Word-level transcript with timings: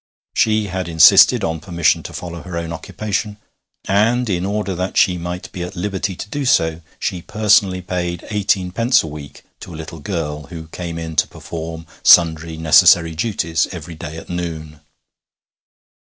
She 0.33 0.65
had 0.65 0.87
insisted 0.89 1.43
on 1.43 1.59
permission 1.59 2.01
to 2.01 2.11
follow 2.13 2.41
her 2.41 2.57
own 2.57 2.73
occupation, 2.73 3.37
and 3.87 4.27
in 4.31 4.47
order 4.47 4.73
that 4.73 4.97
she 4.97 5.15
might 5.19 5.51
be 5.51 5.61
at 5.61 5.75
liberty 5.75 6.15
to 6.15 6.27
do 6.27 6.43
so 6.43 6.81
she 6.97 7.21
personally 7.21 7.83
paid 7.83 8.25
eighteenpence 8.31 9.03
a 9.03 9.07
week 9.07 9.43
to 9.59 9.71
a 9.71 9.77
little 9.77 9.99
girl 9.99 10.47
who 10.47 10.69
came 10.69 10.97
in 10.97 11.15
to 11.17 11.27
perform 11.27 11.85
sundry 12.01 12.57
necessary 12.57 13.13
duties 13.13 13.67
every 13.71 13.93
day 13.93 14.17
at 14.17 14.27
noon. 14.27 14.79